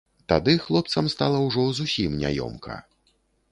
[0.31, 2.79] Тады хлопцам стала ўжо зусім няёмка.